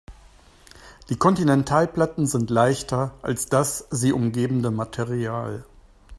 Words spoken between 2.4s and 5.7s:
leichter als das sie umgebende Material.